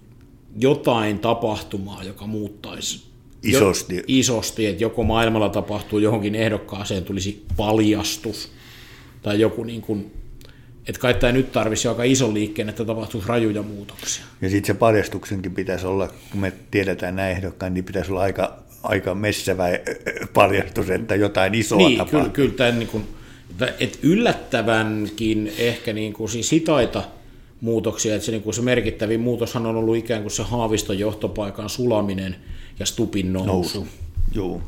[0.58, 3.02] jotain tapahtumaa, joka muuttaisi
[3.42, 3.96] isosti.
[3.96, 8.52] Jo, isosti, että joko maailmalla tapahtuu johonkin ehdokkaaseen, tulisi paljastus,
[9.22, 10.12] tai joku niin kuin
[10.88, 14.24] että kai tämä nyt tarvisi aika ison liikkeen, että tapahtuisi rajuja muutoksia.
[14.42, 18.56] Ja sitten se paljastuksenkin pitäisi olla, kun me tiedetään näin ehdokkaan, niin pitäisi olla aika,
[18.82, 19.64] aika messevä
[20.34, 22.20] paljastus, että jotain isoa niin, tapahtuu.
[22.20, 23.06] Kyllä, kyllä tämän, niin kuin,
[23.80, 27.02] että yllättävänkin ehkä niin kuin siis hitaita
[27.60, 31.68] muutoksia, että se, niin kuin se merkittävin muutoshan on ollut ikään kuin se Haaviston johtopaikan
[31.68, 32.36] sulaminen
[32.78, 33.52] ja Stupin nousu.
[33.52, 33.86] nousu.
[34.34, 34.60] Joo.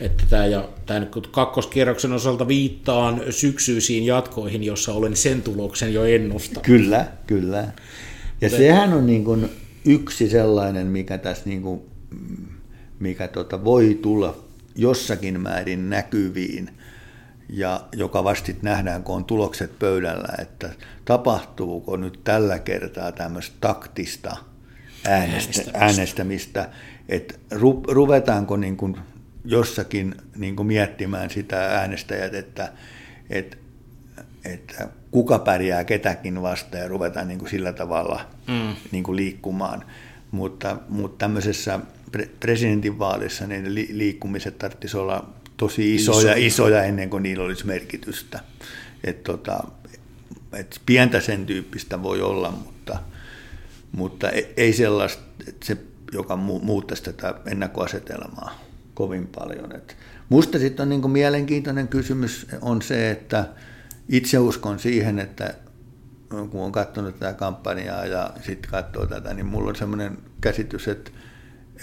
[0.00, 6.64] Että tämä, ja tämä kakkoskierroksen osalta viittaan syksyisiin jatkoihin, jossa olen sen tuloksen jo ennustanut.
[6.64, 7.58] Kyllä, kyllä.
[7.58, 9.50] Ja Mutta, sehän on niin kuin
[9.84, 11.80] yksi sellainen, mikä tässä niin kuin,
[12.98, 14.36] mikä tota voi tulla
[14.76, 16.70] jossakin määrin näkyviin.
[17.48, 20.70] ja joka vasti nähdään, kun on tulokset pöydällä, että
[21.04, 24.36] tapahtuuko nyt tällä kertaa tämmöistä taktista
[25.04, 26.68] äänestä, äänestämistä,
[27.08, 28.96] että ru, ruvetaanko niin kuin
[29.44, 32.72] jossakin niin kuin miettimään sitä äänestäjät, että,
[33.30, 33.56] että,
[34.44, 38.74] että kuka pärjää ketäkin vastaan ja ruvetaan niin kuin sillä tavalla mm.
[38.92, 39.84] niin kuin liikkumaan.
[40.30, 41.80] Mutta, mutta tämmöisessä
[42.40, 48.40] presidentinvaalissa niin liikkumiset tarvitsisi olla tosi isoja, isoja, isoja ennen kuin niillä olisi merkitystä.
[49.04, 49.64] Et tota,
[50.52, 52.98] et pientä sen tyyppistä voi olla, mutta,
[53.92, 55.76] mutta e-, ei sellaista, että se,
[56.12, 58.67] joka muuttaisi tätä ennakkoasetelmaa
[58.98, 59.76] kovin paljon.
[59.76, 59.96] Et
[60.28, 63.44] musta sitten on niin mielenkiintoinen kysymys on se, että
[64.08, 65.54] itse uskon siihen, että
[66.28, 71.10] kun on katsonut tätä kampanjaa ja sitten katsoo tätä, niin mulla on semmoinen käsitys, että,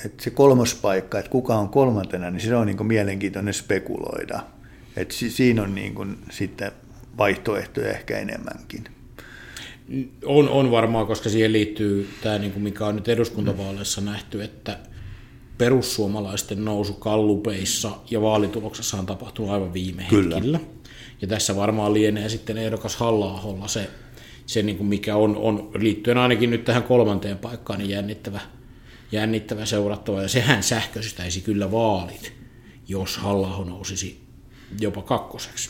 [0.05, 4.39] että se kolmas paikka, että kuka on kolmantena, niin se on niin mielenkiintoinen spekuloida.
[4.95, 6.71] Että siinä on niin kuin sitten
[7.17, 8.83] vaihtoehtoja ehkä enemmänkin.
[10.25, 14.79] On, on varmaan, koska siihen liittyy tämä, niin kuin mikä on nyt eduskuntavaaleissa nähty, että
[15.57, 20.35] perussuomalaisten nousu kallupeissa ja vaalituloksessa on tapahtunut aivan viime Kyllä.
[20.35, 20.59] hetkillä.
[21.21, 23.89] Ja tässä varmaan lienee sitten ehdokas halla se,
[24.45, 28.39] se niin kuin mikä on, on, liittyen ainakin nyt tähän kolmanteen paikkaan, niin jännittävä,
[29.11, 30.21] jännittävä seurattava.
[30.21, 32.33] Ja sehän sähköistäisi kyllä vaalit,
[32.87, 34.25] jos halla nousisi
[34.79, 35.69] jopa kakkoseksi.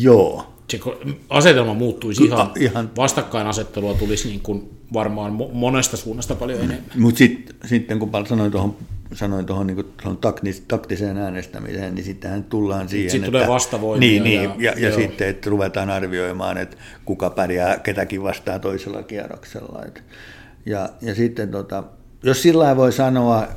[0.00, 0.51] Joo.
[0.70, 0.80] Se
[1.28, 6.90] asetelma muuttuisi ihan, ihan, vastakkainasettelua tulisi niin kuin varmaan monesta suunnasta paljon enemmän.
[6.98, 8.76] Mutta sit, sitten kun sanoin tuohon
[9.14, 9.84] sanoin tuohon niin
[10.20, 13.38] taktis, taktiseen äänestämiseen, niin sittenhän tullaan siihen, Sitten että...
[13.38, 14.00] tulee vastavoimia.
[14.00, 19.02] Niin, niin ja, ja, ja sitten, että ruvetaan arvioimaan, että kuka pärjää ketäkin vastaan toisella
[19.02, 19.84] kierroksella.
[19.86, 20.02] Et,
[20.66, 21.84] ja, ja sitten tota,
[22.22, 23.48] jos sillä voi sanoa,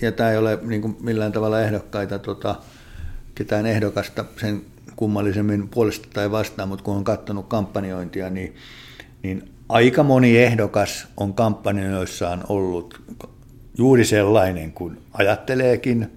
[0.00, 2.54] ja tämä ei ole niin kuin millään tavalla ehdokkaita, tota,
[3.36, 4.62] ketään ehdokasta sen
[4.96, 8.54] kummallisemmin puolesta tai vastaan, mutta kun on katsonut kampanjointia, niin,
[9.22, 13.02] niin aika moni ehdokas on kampanjoissaan ollut
[13.78, 16.10] juuri sellainen kuin ajatteleekin.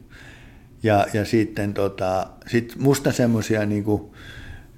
[0.83, 3.83] Ja, ja sitten tota, sit musta semmoisia niin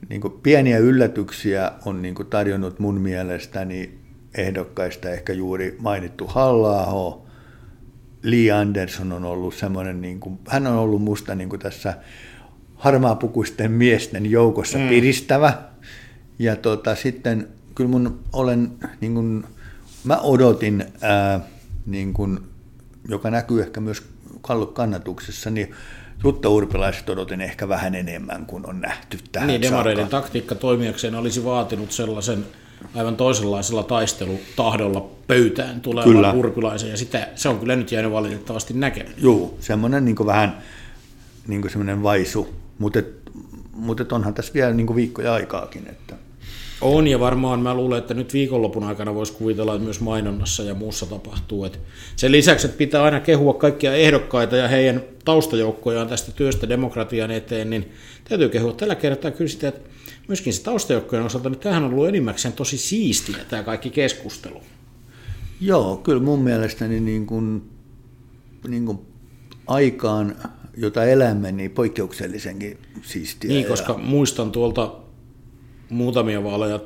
[0.09, 3.99] niin pieniä yllätyksiä on niin kuin tarjonnut mun mielestäni
[4.37, 7.21] ehdokkaista ehkä juuri mainittu halla
[8.23, 11.93] Lee Anderson on ollut semmoinen, niin kuin, hän on ollut musta niin kuin tässä
[12.81, 14.89] harmaapukuisten miesten joukossa mm.
[14.89, 15.53] piristävä.
[16.39, 19.43] Ja tota, sitten kyllä mun olen, niin kuin,
[20.03, 21.39] mä odotin, ää,
[21.85, 22.39] niin kuin,
[23.09, 24.03] joka näkyy ehkä myös
[24.73, 25.71] kannatuksessa, niin
[26.23, 30.21] Jutta Urpilaiset odotin ehkä vähän enemmän kuin on nähty tähän Niin, demareiden saakka.
[30.21, 32.45] taktiikka toimijakseen olisi vaatinut sellaisen
[32.95, 36.31] aivan toisenlaisella taistelutahdolla pöytään tulevan kyllä.
[36.31, 39.21] Urpilaisen, ja sitä, se on kyllä nyt jäänyt valitettavasti näkemättä.
[39.21, 40.57] Joo, semmoinen niin vähän
[41.47, 42.99] niin semmoinen vaisu mutta,
[43.73, 45.87] mutta onhan tässä vielä niin viikkoja aikaakin.
[45.89, 46.15] Että.
[46.81, 50.73] On ja varmaan mä luulen, että nyt viikonlopun aikana voisi kuvitella, että myös mainonnassa ja
[50.73, 51.65] muussa tapahtuu.
[51.65, 51.77] Että
[52.15, 57.69] sen lisäksi, että pitää aina kehua kaikkia ehdokkaita ja heidän taustajoukkojaan tästä työstä demokratian eteen,
[57.69, 57.91] niin
[58.29, 59.89] täytyy kehua tällä kertaa kyllä sitä, että
[60.27, 64.61] myöskin se taustajoukkojen osalta, niin tämähän on ollut enimmäkseen tosi siistiä tämä kaikki keskustelu.
[65.61, 67.69] Joo, kyllä mun mielestäni niin kuin,
[68.67, 68.99] niin kuin
[69.67, 70.35] aikaan
[70.77, 73.49] jota elämme, niin poikkeuksellisenkin siistiä.
[73.49, 73.99] Niin, koska ja...
[73.99, 74.95] muistan tuolta
[75.89, 76.79] muutamia vaaleja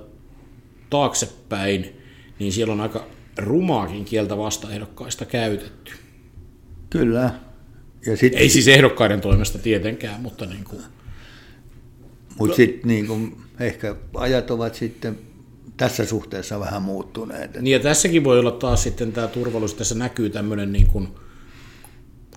[0.90, 2.02] taaksepäin,
[2.40, 5.92] niin siellä on aika rumaakin kieltä vastaehdokkaista käytetty.
[6.90, 7.34] Kyllä.
[8.06, 8.34] Ja sit...
[8.36, 10.82] Ei siis ehdokkaiden toimesta tietenkään, mutta niin kuin...
[12.40, 15.20] Mutta sitten niin kuin, ehkä ajat ovat sitten
[15.78, 17.54] tässä suhteessa vähän muuttuneet.
[17.54, 21.08] Niin ja tässäkin voi olla taas sitten tämä turvallisuus, tässä näkyy tämmöinen niin kuin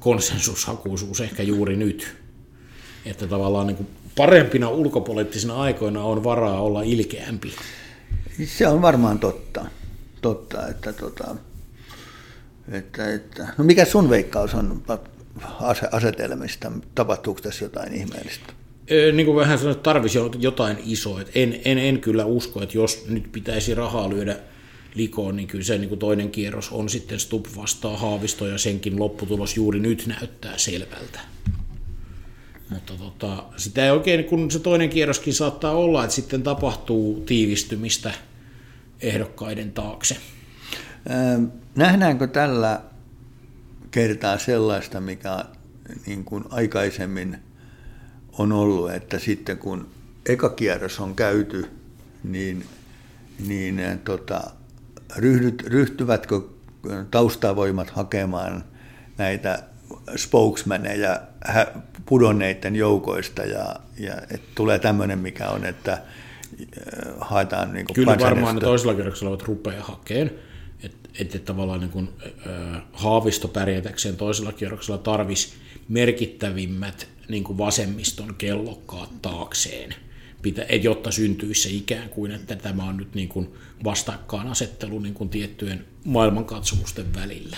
[0.01, 2.17] konsensushakuisuus ehkä juuri nyt.
[3.07, 7.53] Että tavallaan niin kuin parempina ulkopoliittisina aikoina on varaa olla ilkeämpi.
[8.45, 9.65] Se on varmaan totta,
[10.23, 11.37] totta että, tota,
[12.73, 14.83] että, että, no mikä sun veikkaus on
[15.93, 16.73] asetelmista?
[16.95, 18.53] Tapahtuuko tässä jotain ihmeellistä?
[19.13, 21.21] Niin kuin vähän sanoin, että tarvisi jotain isoa.
[21.35, 24.37] En, en, en kyllä usko, että jos nyt pitäisi rahaa lyödä
[24.95, 28.99] likoon, niin kyllä se niin kuin toinen kierros on sitten Stup vastaa Haavisto ja senkin
[28.99, 31.21] lopputulos juuri nyt näyttää selvältä.
[32.71, 38.15] Mutta tota, sitä ei oikein, kun se toinen kierroskin saattaa olla, että sitten tapahtuu tiivistymistä
[39.01, 40.17] ehdokkaiden taakse.
[41.11, 42.81] Ähm, nähdäänkö tällä
[43.91, 45.45] kertaa sellaista, mikä
[46.07, 47.39] niin kuin aikaisemmin
[48.39, 49.89] on ollut, että sitten kun
[50.27, 51.67] eka kierros on käyty,
[52.25, 52.65] niin,
[53.47, 54.51] niin tota,
[55.17, 56.41] ryhdyt, ryhtyvätkö
[57.11, 58.65] taustavoimat hakemaan
[59.19, 59.63] näitä
[60.17, 61.21] spokesmaneja
[62.07, 66.01] pudonneiden joukoista ja, ja et tulee tämmöinen, mikä on, että äh,
[67.21, 70.31] haetaan niin Kyllä varmaan ne toisella kerroksella ovat rupeaa hakemaan,
[70.83, 72.09] että et, et tavallaan niin kuin,
[72.47, 75.55] äh, haavisto pärjätäkseen toisella kierroksella tarvisi
[75.89, 79.95] merkittävimmät niin kuin vasemmiston kellokkaat taakseen,
[80.43, 83.49] pitä, jotta syntyisi se ikään kuin, että tämä on nyt niin kuin
[83.85, 87.57] vastakkainasettelu niin kuin tiettyjen maailmankatsomusten välillä.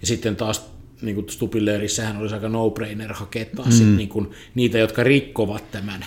[0.00, 0.72] Ja sitten taas
[1.02, 3.46] niin kuin Stupilleerissähän olisi aika no-brainer hakea
[3.80, 3.96] mm.
[3.96, 6.04] niin kuin niitä, jotka rikkovat tämän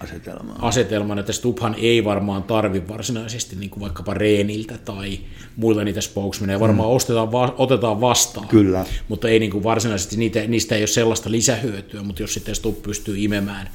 [0.00, 5.18] asetelman, asetelman että Stubhan ei varmaan tarvi varsinaisesti niin kuin vaikkapa Reeniltä tai
[5.56, 6.94] muilta niitä spokesmaneja, varmaan mm.
[6.94, 8.86] ostetaan, va- otetaan vastaan, Kyllä.
[9.08, 12.82] mutta ei niin kuin varsinaisesti, niitä, niistä ei ole sellaista lisähyötyä, mutta jos sitten Stub
[12.82, 13.70] pystyy imemään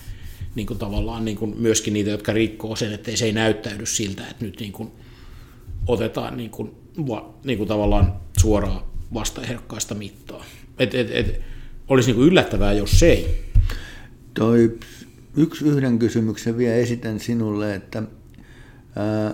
[0.56, 4.28] niin kuin tavallaan niin kuin myöskin niitä, jotka rikkoo sen, että se ei näyttäydy siltä,
[4.28, 4.92] että nyt niin kuin
[5.88, 6.72] otetaan niin kuin,
[7.08, 8.82] va, niin kuin tavallaan suoraan
[9.14, 10.46] vastaehdokkaista mittaa.
[10.80, 11.42] Et, et, et,
[11.88, 13.52] olisi niin kuin yllättävää, jos se ei.
[14.34, 14.80] Toi
[15.36, 18.04] yksi yhden kysymyksen vielä esitän sinulle, että
[18.96, 19.34] ää,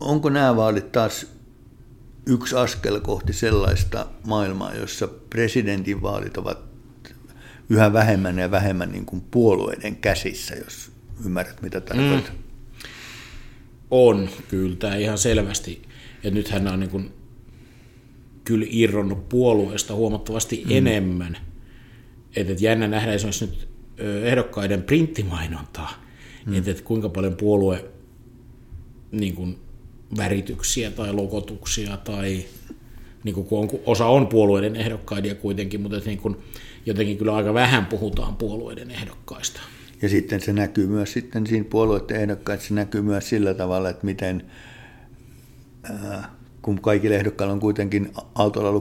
[0.00, 1.26] onko nämä vaalit taas
[2.26, 6.65] yksi askel kohti sellaista maailmaa, jossa presidentinvaalit ovat
[7.68, 10.92] yhä vähemmän ja vähemmän niin kuin puolueiden käsissä, jos
[11.24, 12.34] ymmärrät mitä tarkoitan.
[12.34, 12.46] Mm.
[13.90, 15.82] On, kyllä, tämä ihan selvästi.
[16.22, 17.12] Ja nythän on niin kuin
[18.44, 20.70] kyllä irronnut puolueesta huomattavasti mm.
[20.70, 21.36] enemmän.
[22.36, 23.68] Että et jännä nähdä esimerkiksi nyt
[24.22, 26.04] ehdokkaiden printtimainontaa,
[26.46, 26.54] mm.
[26.54, 27.84] että et kuinka paljon puolue
[29.12, 29.58] niin kuin,
[30.16, 32.44] värityksiä tai logotuksia tai
[33.24, 36.36] niin kuin, kun on, osa on puolueiden ehdokkaiden kuitenkin, mutta niin kuin,
[36.86, 39.60] jotenkin kyllä aika vähän puhutaan puolueiden ehdokkaista.
[40.02, 44.06] Ja sitten se näkyy myös sitten siinä puolueiden ehdokkaissa, se näkyy myös sillä tavalla, että
[44.06, 44.46] miten
[45.82, 46.30] ää,
[46.62, 48.72] kun kaikille ehdokkailla on kuitenkin autolla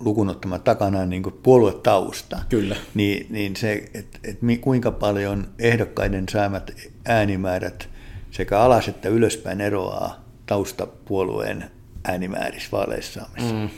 [0.00, 2.76] lukun ottama takana niin kuin puoluetausta, Kyllä.
[2.94, 6.70] niin, niin se, että et kuinka paljon ehdokkaiden saamat
[7.04, 7.88] äänimäärät
[8.30, 11.64] sekä alas että ylöspäin eroaa taustapuolueen
[12.04, 13.68] äänimäärissä vaaleissa mm.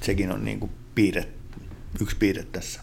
[0.00, 1.28] sekin on niin kuin piirre,
[2.00, 2.80] yksi piirre tässä.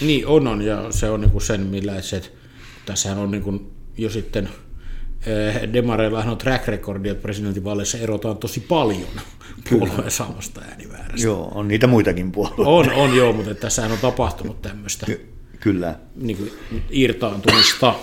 [0.00, 2.22] Niin on, on ja se on niin kuin sen, millä se,
[2.86, 4.48] tässähän on niin kuin jo sitten
[5.26, 9.08] eh, Demareillahan on track recordia, että presidentinvaaleissa erotaan tosi paljon
[9.70, 11.26] puolueen saamasta äänimäärästä.
[11.26, 12.62] Joo, on niitä muitakin puolueita.
[12.62, 15.28] On, on joo, mutta tässähän on tapahtunut tämmöistä Ky-
[15.60, 15.94] kyllä.
[16.16, 16.52] Niin kuin
[16.90, 17.94] irtaantumista.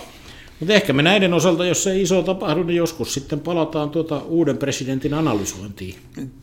[0.60, 4.58] Mutta ehkä me näiden osalta, jos se iso tapahdu, niin joskus sitten palataan tuota uuden
[4.58, 5.94] presidentin analysointiin.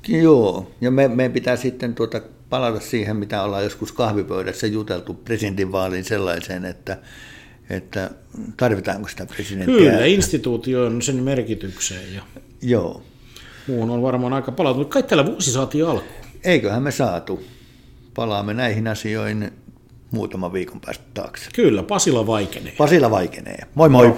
[0.07, 2.21] Joo, ja me, meidän pitää sitten tuota
[2.53, 6.97] palata siihen, mitä ollaan joskus kahvipöydässä juteltu presidentinvaaliin sellaiseen, että,
[7.69, 8.11] että
[8.57, 9.75] tarvitaanko sitä presidenttiä.
[9.75, 12.13] Kyllä, instituutio on sen merkitykseen.
[12.15, 12.21] Ja...
[12.61, 13.01] Joo
[13.67, 14.89] muun on varmaan aika palautunut.
[14.89, 16.13] Kai tällä vuosi saatiin alkuun.
[16.43, 17.43] Eiköhän me saatu.
[18.13, 19.51] Palaamme näihin asioihin
[20.11, 21.49] muutama viikon päästä taakse.
[21.55, 22.73] Kyllä, Pasila vaikenee.
[22.77, 23.67] Pasila vaikenee.
[23.75, 24.07] Moi moi!
[24.07, 24.17] No.